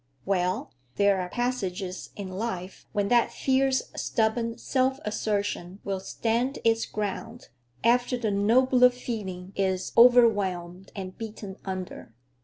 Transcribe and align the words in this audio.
Well, 0.25 0.71
there 0.95 1.21
are 1.21 1.29
passages 1.29 2.09
in 2.15 2.29
life 2.31 2.87
when 2.91 3.09
that 3.09 3.31
fierce, 3.31 3.83
stubborn 3.95 4.57
self 4.57 4.99
assertion 5.05 5.77
will 5.83 5.99
stand 5.99 6.57
its 6.63 6.87
ground 6.87 7.49
after 7.83 8.17
the 8.17 8.31
nobler 8.31 8.89
feeling 8.89 9.53
is 9.55 9.91
overwhelmed 9.95 10.91
and 10.95 11.15
beaten 11.15 11.57
under. 11.65 12.15